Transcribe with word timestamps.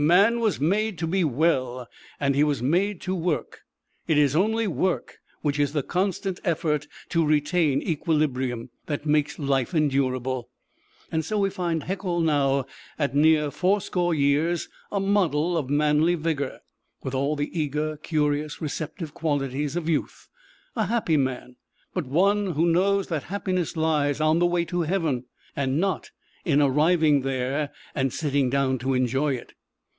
Man 0.00 0.38
was 0.38 0.60
made 0.60 0.96
to 0.98 1.08
be 1.08 1.24
well, 1.24 1.88
and 2.20 2.36
he 2.36 2.44
was 2.44 2.62
made 2.62 3.00
to 3.00 3.16
work. 3.16 3.62
It 4.06 4.16
is 4.16 4.36
only 4.36 4.68
work 4.68 5.18
which 5.42 5.58
is 5.58 5.72
the 5.72 5.82
constant 5.82 6.38
effort 6.44 6.86
to 7.08 7.26
retain 7.26 7.82
equilibrium 7.82 8.70
that 8.86 9.06
makes 9.06 9.40
life 9.40 9.74
endurable. 9.74 10.50
So 11.22 11.38
we 11.40 11.50
find 11.50 11.82
Haeckel 11.82 12.20
now, 12.20 12.64
at 12.96 13.16
near 13.16 13.50
fourscore 13.50 14.14
years, 14.14 14.68
a 14.92 15.00
model 15.00 15.56
of 15.58 15.68
manly 15.68 16.14
vigor, 16.14 16.60
with 17.02 17.16
all 17.16 17.34
the 17.34 17.50
eager, 17.60 17.96
curious, 17.96 18.60
receptive 18.62 19.14
qualities 19.14 19.74
of 19.74 19.88
youth 19.88 20.28
a 20.76 20.86
happy 20.86 21.16
man, 21.16 21.56
but 21.92 22.06
one 22.06 22.52
who 22.52 22.66
knows 22.66 23.08
that 23.08 23.24
happiness 23.24 23.76
lies 23.76 24.20
on 24.20 24.38
the 24.38 24.46
way 24.46 24.64
to 24.66 24.82
Heaven, 24.82 25.24
and 25.56 25.80
not 25.80 26.12
in 26.44 26.62
arriving 26.62 27.22
there 27.22 27.70
and 27.96 28.12
sitting 28.12 28.48
down 28.48 28.78
to 28.78 28.94
enjoy 28.94 29.34
it. 29.34 29.54